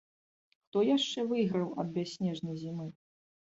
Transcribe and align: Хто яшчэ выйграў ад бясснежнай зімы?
Хто 0.61 0.77
яшчэ 0.89 1.25
выйграў 1.33 1.67
ад 1.85 1.93
бясснежнай 1.99 2.59
зімы? 2.65 2.89